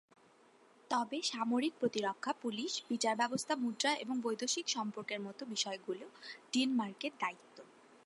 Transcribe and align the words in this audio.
তবে 0.89 1.17
সামরিক 1.23 1.73
প্রতিরক্ষা, 1.79 2.31
পুলিশ, 2.41 2.71
বিচার 2.89 3.15
ব্যবস্থা, 3.15 3.53
মুদ্রা 3.55 3.91
এবং 3.95 4.15
বৈদেশিক 4.21 4.65
সম্পর্কের 4.69 5.19
মতো 5.21 5.41
বিষয়গুলি 5.45 6.05
ডেনমার্কের 6.53 7.13
দায়িত্ব। 7.19 7.57